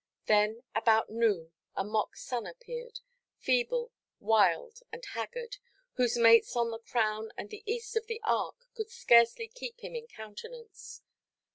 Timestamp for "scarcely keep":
8.89-9.81